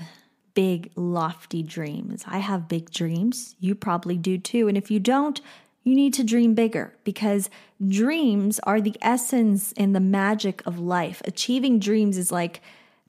[0.54, 2.22] big, lofty dreams.
[2.26, 3.56] I have big dreams.
[3.60, 4.68] You probably do too.
[4.68, 5.40] And if you don't,
[5.84, 7.50] you need to dream bigger because
[7.86, 11.22] dreams are the essence and the magic of life.
[11.26, 12.60] Achieving dreams is like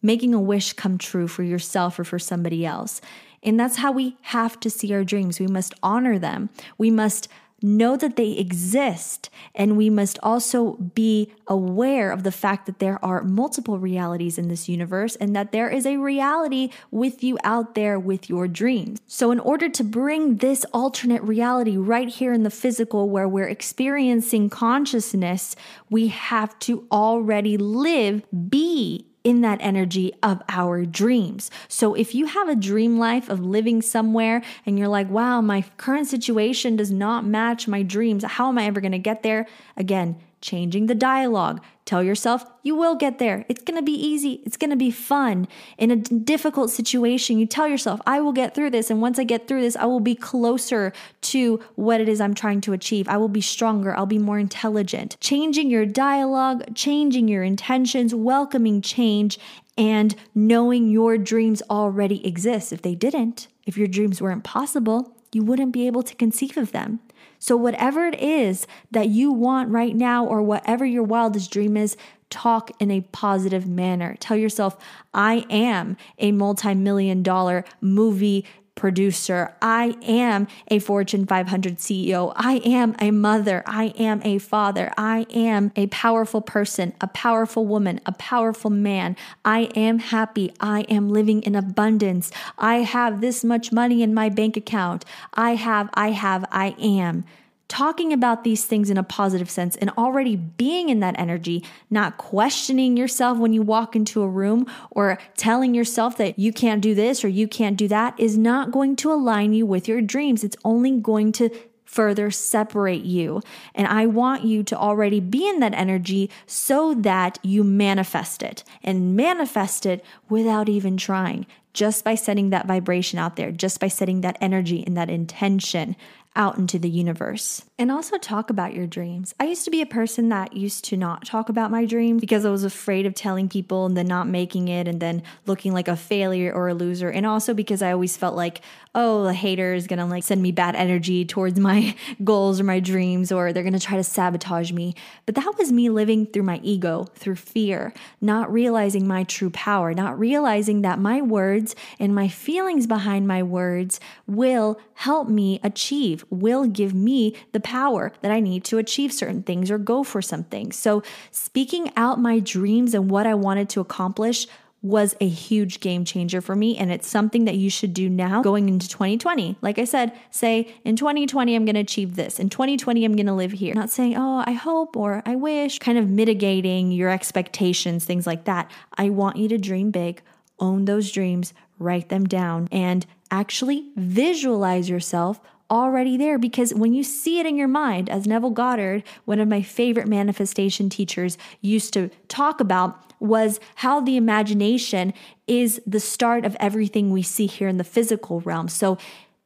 [0.01, 3.01] making a wish come true for yourself or for somebody else.
[3.41, 5.39] And that's how we have to see our dreams.
[5.39, 6.49] We must honor them.
[6.77, 7.27] We must
[7.61, 9.29] know that they exist.
[9.53, 14.47] And we must also be aware of the fact that there are multiple realities in
[14.47, 18.99] this universe and that there is a reality with you out there with your dreams.
[19.07, 23.47] So, in order to bring this alternate reality right here in the physical where we're
[23.47, 25.55] experiencing consciousness,
[25.89, 31.51] we have to already live, be in that energy of our dreams.
[31.67, 35.63] So if you have a dream life of living somewhere and you're like, wow, my
[35.77, 39.47] current situation does not match my dreams, how am I ever going to get there?
[39.75, 41.61] Again, changing the dialogue.
[41.85, 43.45] Tell yourself you will get there.
[43.49, 44.41] It's going to be easy.
[44.45, 45.47] It's going to be fun.
[45.77, 48.89] In a difficult situation, you tell yourself, I will get through this.
[48.89, 50.93] And once I get through this, I will be closer
[51.33, 53.07] to what it is I'm trying to achieve.
[53.09, 53.95] I will be stronger.
[53.95, 55.17] I'll be more intelligent.
[55.19, 59.39] Changing your dialogue, changing your intentions, welcoming change,
[59.77, 62.71] and knowing your dreams already exist.
[62.71, 66.71] If they didn't, if your dreams weren't possible, you wouldn't be able to conceive of
[66.71, 66.99] them.
[67.45, 71.95] So, whatever it is that you want right now, or whatever your wildest dream is,
[72.31, 74.15] talk in a positive manner.
[74.19, 74.75] Tell yourself,
[75.13, 79.55] I am a multi million dollar movie producer.
[79.61, 82.33] I am a Fortune 500 CEO.
[82.35, 83.63] I am a mother.
[83.65, 84.91] I am a father.
[84.97, 89.15] I am a powerful person, a powerful woman, a powerful man.
[89.43, 90.53] I am happy.
[90.59, 92.31] I am living in abundance.
[92.57, 95.05] I have this much money in my bank account.
[95.33, 97.25] I have, I have, I am
[97.67, 102.17] talking about these things in a positive sense and already being in that energy, not
[102.17, 106.93] questioning yourself when you walk into a room or telling yourself that you can't do
[106.93, 110.43] this or you can't do that is not going to align you with your dreams.
[110.43, 111.49] It's only going to
[111.85, 113.41] further separate you.
[113.73, 118.63] And I want you to already be in that energy so that you manifest it
[118.83, 121.45] and manifest it without even trying.
[121.73, 125.95] Just by setting that vibration out there, just by setting that energy and that intention
[126.35, 127.63] out into the universe.
[127.77, 129.33] And also talk about your dreams.
[129.39, 132.45] I used to be a person that used to not talk about my dreams because
[132.45, 135.87] I was afraid of telling people and then not making it and then looking like
[135.87, 137.09] a failure or a loser.
[137.09, 138.61] And also because I always felt like,
[138.93, 142.79] oh, the hater is gonna like send me bad energy towards my goals or my
[142.79, 144.95] dreams or they're gonna try to sabotage me.
[145.25, 149.93] But that was me living through my ego, through fear, not realizing my true power,
[149.93, 156.24] not realizing that my words and my feelings behind my words will help me achieve
[156.29, 160.21] will give me the power that I need to achieve certain things or go for
[160.21, 160.71] something.
[160.71, 164.47] So, speaking out my dreams and what I wanted to accomplish
[164.85, 166.77] was a huge game changer for me.
[166.77, 169.57] And it's something that you should do now going into 2020.
[169.59, 172.39] Like I said, say in 2020, I'm going to achieve this.
[172.39, 173.73] In 2020, I'm going to live here.
[173.73, 178.45] Not saying, oh, I hope or I wish, kind of mitigating your expectations, things like
[178.45, 178.69] that.
[178.95, 180.21] I want you to dream big,
[180.59, 187.03] own those dreams, write them down, and actually visualize yourself already there because when you
[187.03, 191.93] see it in your mind, as Neville Goddard, one of my favorite manifestation teachers, used
[191.93, 195.13] to talk about, was how the imagination
[195.47, 198.67] is the start of everything we see here in the physical realm.
[198.67, 198.97] So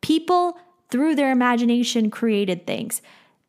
[0.01, 0.57] people,
[0.89, 3.01] through their imagination, created things.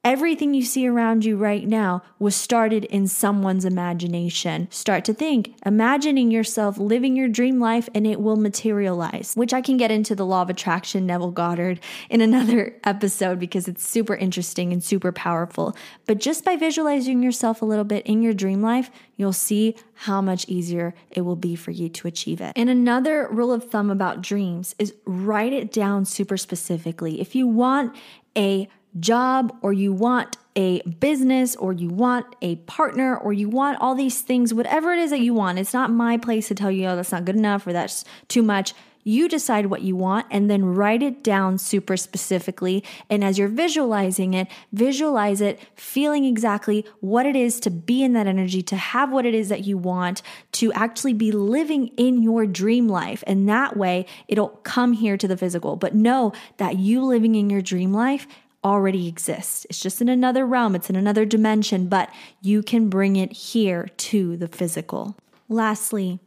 [0.02, 4.66] Everything you see around you right now was started in someone's imagination.
[4.70, 9.60] Start to think, imagining yourself living your dream life and it will materialize, which I
[9.60, 14.14] can get into the law of attraction, Neville Goddard, in another episode because it's super
[14.14, 15.76] interesting and super powerful.
[16.06, 20.22] But just by visualizing yourself a little bit in your dream life, you'll see how
[20.22, 22.54] much easier it will be for you to achieve it.
[22.56, 27.20] And another rule of thumb about dreams is write it down super specifically.
[27.20, 27.94] If you want
[28.34, 28.66] a
[28.98, 33.94] job or you want a business or you want a partner or you want all
[33.94, 36.86] these things, whatever it is that you want, it's not my place to tell you,
[36.86, 38.74] oh, that's not good enough or that's too much.
[39.02, 42.84] You decide what you want and then write it down super specifically.
[43.08, 48.12] And as you're visualizing it, visualize it, feeling exactly what it is to be in
[48.12, 50.20] that energy, to have what it is that you want,
[50.52, 53.24] to actually be living in your dream life.
[53.26, 55.76] And that way it'll come here to the physical.
[55.76, 58.26] But know that you living in your dream life
[58.64, 59.66] already exists.
[59.70, 62.10] It's just in another realm, it's in another dimension, but
[62.42, 65.16] you can bring it here to the physical.
[65.48, 66.20] Lastly,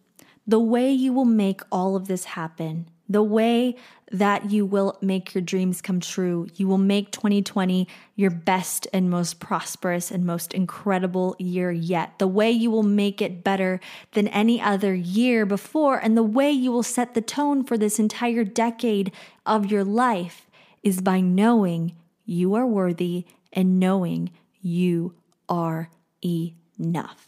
[0.45, 3.75] the way you will make all of this happen, the way
[4.11, 9.09] that you will make your dreams come true, you will make 2020 your best and
[9.09, 12.19] most prosperous and most incredible year yet.
[12.19, 13.79] The way you will make it better
[14.11, 17.99] than any other year before, and the way you will set the tone for this
[17.99, 19.11] entire decade
[19.45, 20.49] of your life
[20.83, 21.95] is by knowing
[22.25, 25.13] you are worthy and knowing you
[25.49, 25.89] are
[26.23, 27.27] enough.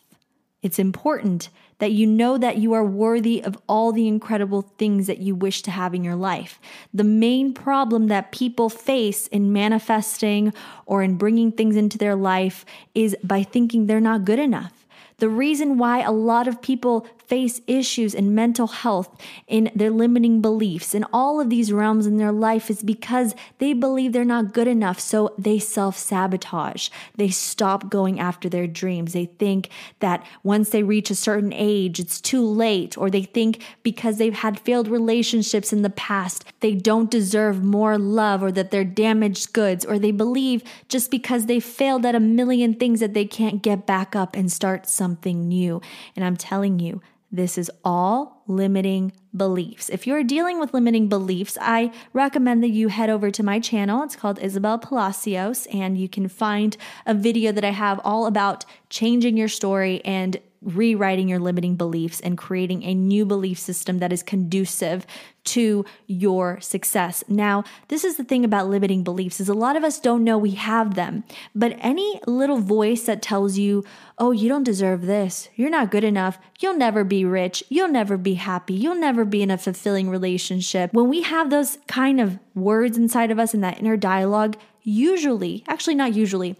[0.62, 5.20] It's important that you know that you are worthy of all the incredible things that
[5.20, 6.60] you wish to have in your life.
[6.94, 10.54] The main problem that people face in manifesting
[10.86, 12.66] or in bringing things into their life
[12.96, 14.88] is by thinking they're not good enough.
[15.18, 19.10] The reason why a lot of people face issues in mental health,
[19.48, 23.74] in their limiting beliefs, in all of these realms in their life is because they
[23.74, 25.00] believe they're not good enough.
[25.00, 26.90] So they self sabotage.
[27.16, 29.14] They stop going after their dreams.
[29.14, 29.70] They think
[30.00, 34.34] that once they reach a certain age, it's too late, or they think because they've
[34.34, 39.54] had failed relationships in the past, they don't deserve more love, or that they're damaged
[39.54, 43.62] goods, or they believe just because they failed at a million things that they can't
[43.62, 45.82] get back up and start something something new.
[46.16, 47.02] And I'm telling you,
[47.36, 49.90] this is all limiting beliefs.
[49.90, 54.04] If you're dealing with limiting beliefs, I recommend that you head over to my channel.
[54.04, 58.66] It's called Isabel Palacios, and you can find a video that I have all about
[58.90, 64.12] changing your story and rewriting your limiting beliefs and creating a new belief system that
[64.12, 65.06] is conducive
[65.46, 67.24] to your success.
[67.30, 70.40] Now, this is the thing about limiting beliefs is a lot of us don't know
[70.40, 71.24] we have them.
[71.54, 73.84] But any little voice that tells you,
[74.18, 75.50] "Oh, you don't deserve this.
[75.56, 76.40] You're not good enough.
[76.60, 77.64] You'll never be rich.
[77.70, 78.74] You'll never be happy.
[78.74, 83.30] You'll never be in a fulfilling relationship." When we have those kind of words inside
[83.30, 86.56] of us in that inner dialogue, usually, actually not usually,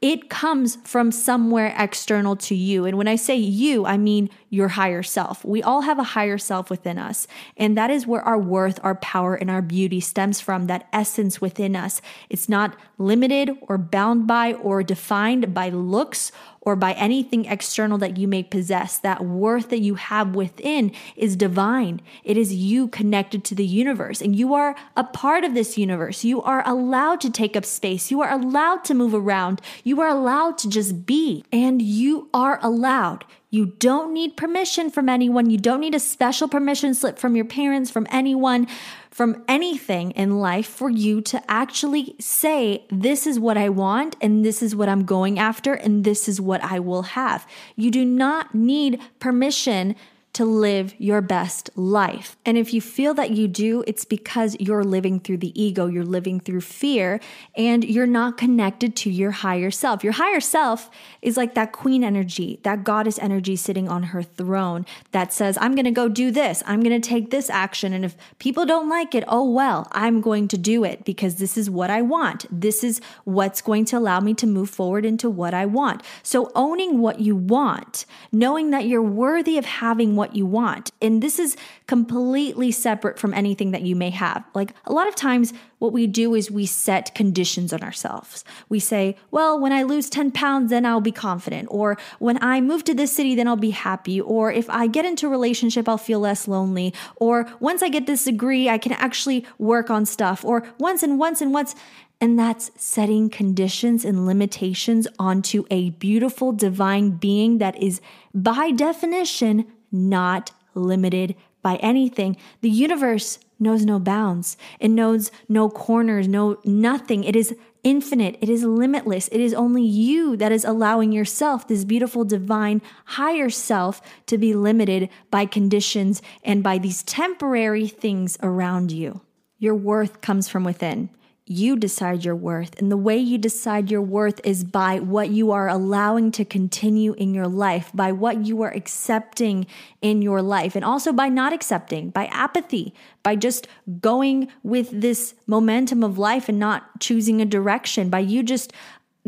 [0.00, 2.86] it comes from somewhere external to you.
[2.86, 5.44] And when I say you, I mean your higher self.
[5.44, 7.26] We all have a higher self within us.
[7.56, 11.42] And that is where our worth, our power, and our beauty stems from that essence
[11.42, 12.00] within us.
[12.30, 18.16] It's not limited or bound by or defined by looks or by anything external that
[18.16, 18.98] you may possess.
[18.98, 22.00] That worth that you have within is divine.
[22.24, 26.24] It is you connected to the universe, and you are a part of this universe.
[26.24, 28.10] You are allowed to take up space.
[28.10, 29.60] You are allowed to move around.
[29.84, 33.24] You are allowed to just be, and you are allowed.
[33.52, 35.50] You don't need permission from anyone.
[35.50, 38.68] You don't need a special permission slip from your parents, from anyone,
[39.10, 44.44] from anything in life for you to actually say, This is what I want, and
[44.44, 47.44] this is what I'm going after, and this is what I will have.
[47.74, 49.96] You do not need permission
[50.32, 52.36] to live your best life.
[52.46, 56.04] And if you feel that you do, it's because you're living through the ego, you're
[56.04, 57.20] living through fear,
[57.56, 60.04] and you're not connected to your higher self.
[60.04, 60.88] Your higher self
[61.20, 65.74] is like that queen energy, that goddess energy sitting on her throne that says, I'm
[65.74, 67.92] gonna go do this, I'm gonna take this action.
[67.92, 71.56] And if people don't like it, oh well, I'm going to do it because this
[71.56, 72.46] is what I want.
[72.50, 76.02] This is what's going to allow me to move forward into what I want.
[76.22, 80.92] So owning what you want, knowing that you're worthy of having what you want.
[81.00, 81.56] And this is
[81.86, 84.44] completely separate from anything that you may have.
[84.54, 88.44] Like a lot of times, what we do is we set conditions on ourselves.
[88.68, 91.68] We say, well, when I lose 10 pounds, then I'll be confident.
[91.70, 94.20] Or when I move to this city, then I'll be happy.
[94.20, 96.92] Or if I get into a relationship, I'll feel less lonely.
[97.16, 100.44] Or once I get this degree, I can actually work on stuff.
[100.44, 101.74] Or once and once and once.
[102.20, 108.02] And that's setting conditions and limitations onto a beautiful divine being that is,
[108.34, 112.36] by definition, not limited by anything.
[112.60, 114.56] The universe knows no bounds.
[114.78, 117.24] It knows no corners, no nothing.
[117.24, 118.38] It is infinite.
[118.40, 119.28] It is limitless.
[119.28, 124.54] It is only you that is allowing yourself, this beautiful, divine, higher self, to be
[124.54, 129.20] limited by conditions and by these temporary things around you.
[129.58, 131.10] Your worth comes from within
[131.50, 132.78] you decide your worth.
[132.78, 137.12] And the way you decide your worth is by what you are allowing to continue
[137.14, 139.66] in your life, by what you are accepting
[140.00, 142.94] in your life, and also by not accepting, by apathy,
[143.24, 143.66] by just
[144.00, 148.72] going with this momentum of life and not choosing a direction, by you just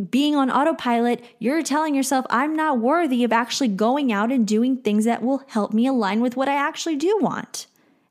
[0.08, 4.76] being on autopilot, you're telling yourself, I'm not worthy of actually going out and doing
[4.76, 7.66] things that will help me align with what I actually do want.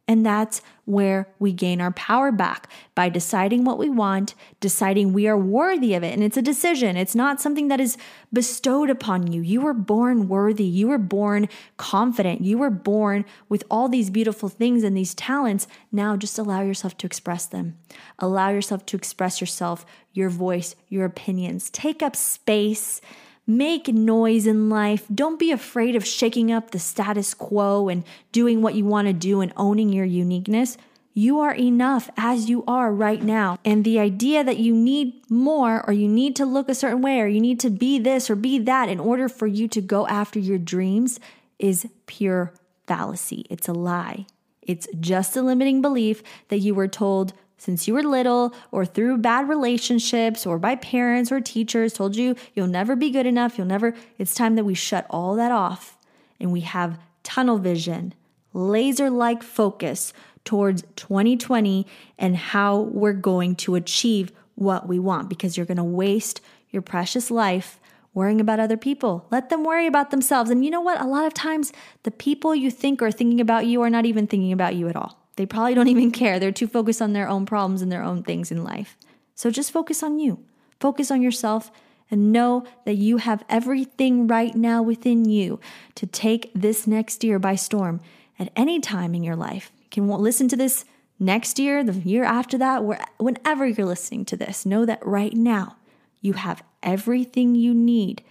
[0.05, 0.62] And that's
[0.92, 5.94] where we gain our power back by deciding what we want, deciding we are worthy
[5.94, 6.14] of it.
[6.14, 7.98] And it's a decision, it's not something that is
[8.34, 9.42] bestowed upon you.
[9.42, 14.50] You were born worthy, you were born confident, you were born with all these beautiful
[14.50, 15.68] things and these talents.
[15.92, 17.78] Now just allow yourself to express them.
[18.20, 21.70] Allow yourself to express yourself, your voice, your opinions.
[21.70, 23.02] Take up space
[23.48, 25.06] Make noise in life.
[25.14, 29.14] Don't be afraid of shaking up the status quo and doing what you want to
[29.14, 30.78] do and owning your uniqueness.
[31.14, 33.58] You are enough as you are right now.
[33.66, 37.20] And the idea that you need more or you need to look a certain way
[37.20, 40.08] or you need to be this or be that in order for you to go
[40.08, 41.20] after your dreams
[41.60, 42.54] is pure
[42.88, 43.46] fallacy.
[43.50, 44.26] It's a lie.
[44.62, 49.20] It's just a limiting belief that you were told since you were little or through
[49.20, 53.68] bad relationships or by parents or teachers told you you'll never be good enough, you'll
[53.68, 55.95] never, it's time that we shut all that off
[56.39, 58.16] and we have tunnel vision,
[58.51, 60.12] laser like focus
[60.43, 61.86] towards 2020
[62.18, 66.41] and how we're going to achieve what we want because you're going to waste
[66.72, 67.80] your precious life
[68.16, 69.28] worrying about other people.
[69.30, 70.49] Let them worry about themselves.
[70.49, 70.99] And you know what?
[70.99, 74.26] A lot of times, the people you think are thinking about you are not even
[74.26, 75.20] thinking about you at all.
[75.36, 76.40] They probably don't even care.
[76.40, 78.98] They're too focused on their own problems and their own things in life.
[79.36, 80.44] So just focus on you.
[80.80, 81.72] Focus on yourself
[82.10, 85.60] and know that you have everything right now within you
[85.96, 88.02] to take this next year by storm
[88.38, 89.72] at any time in your life.
[89.82, 90.84] You can listen to this
[91.20, 92.84] next year, the year after that,
[93.18, 94.66] whenever you're listening to this.
[94.66, 95.78] Know that right now
[96.20, 98.24] you have everything you need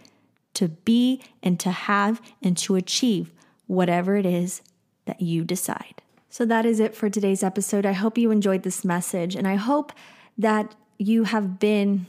[0.55, 3.33] to be and to have and to achieve
[3.67, 4.61] whatever it is
[5.07, 6.03] that you decide.
[6.33, 7.85] So that is it for today's episode.
[7.85, 9.93] I hope you enjoyed this message and I hope
[10.39, 12.07] that you have been,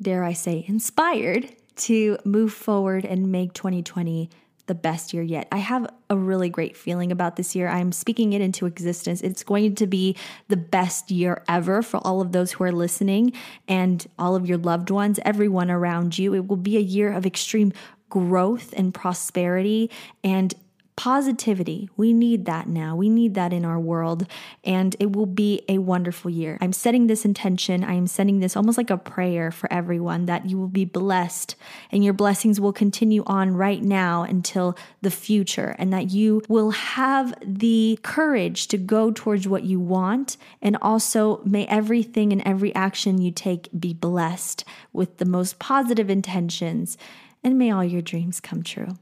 [0.00, 4.28] dare I say, inspired to move forward and make 2020
[4.66, 5.48] the best year yet.
[5.50, 7.66] I have a really great feeling about this year.
[7.66, 9.22] I'm speaking it into existence.
[9.22, 10.16] It's going to be
[10.48, 13.32] the best year ever for all of those who are listening
[13.66, 16.34] and all of your loved ones, everyone around you.
[16.34, 17.72] It will be a year of extreme
[18.10, 19.90] growth and prosperity
[20.22, 20.54] and
[20.94, 21.88] positivity.
[21.96, 22.94] We need that now.
[22.94, 24.26] We need that in our world,
[24.62, 26.58] and it will be a wonderful year.
[26.60, 27.82] I'm setting this intention.
[27.82, 31.56] I am sending this almost like a prayer for everyone that you will be blessed
[31.90, 36.70] and your blessings will continue on right now until the future, and that you will
[36.70, 40.36] have the courage to go towards what you want.
[40.60, 46.10] And also, may everything and every action you take be blessed with the most positive
[46.10, 46.98] intentions,
[47.42, 48.98] and may all your dreams come true.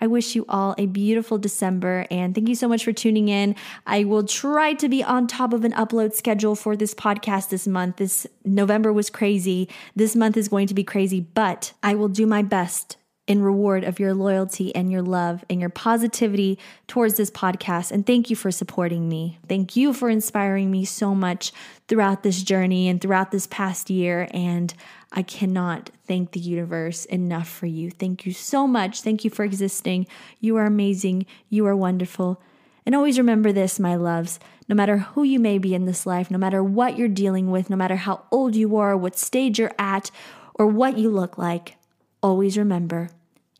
[0.00, 3.56] I wish you all a beautiful December and thank you so much for tuning in.
[3.86, 7.66] I will try to be on top of an upload schedule for this podcast this
[7.66, 7.96] month.
[7.96, 9.68] This November was crazy.
[9.96, 12.96] This month is going to be crazy, but I will do my best
[13.28, 17.92] in reward of your loyalty and your love and your positivity towards this podcast.
[17.92, 19.38] And thank you for supporting me.
[19.46, 21.52] Thank you for inspiring me so much
[21.88, 24.28] throughout this journey and throughout this past year.
[24.32, 24.72] And
[25.12, 27.90] I cannot thank the universe enough for you.
[27.90, 29.02] Thank you so much.
[29.02, 30.06] Thank you for existing.
[30.40, 31.26] You are amazing.
[31.48, 32.42] You are wonderful.
[32.84, 34.38] And always remember this, my loves
[34.68, 37.70] no matter who you may be in this life, no matter what you're dealing with,
[37.70, 40.10] no matter how old you are, what stage you're at,
[40.54, 41.76] or what you look like,
[42.22, 43.08] always remember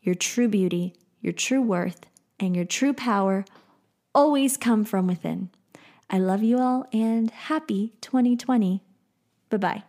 [0.03, 2.07] your true beauty, your true worth,
[2.38, 3.44] and your true power
[4.14, 5.49] always come from within.
[6.11, 8.82] I love you all and happy 2020.
[9.51, 9.88] Bye bye.